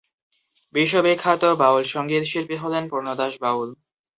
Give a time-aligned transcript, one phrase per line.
[0.75, 3.69] বিশ্ববিখ্যাত বাউল সংগীত শিল্পী হলেন পূর্ণ দাস বাউল।